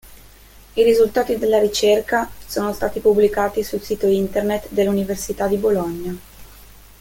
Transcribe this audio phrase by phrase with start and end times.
[0.75, 6.17] I risultati della ricerca sono stati pubblicati sul sito Internet dell'Università di Bologna.